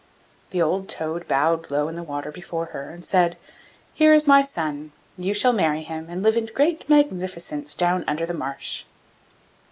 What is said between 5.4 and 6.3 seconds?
marry him, and